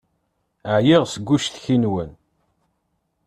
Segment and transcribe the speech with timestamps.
[0.75, 2.11] Ɛyiɣ seg ucetki-nwen.